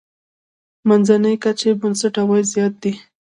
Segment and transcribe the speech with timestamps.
[0.87, 2.93] منځنۍ کچې نسبت عوايد زیات دي.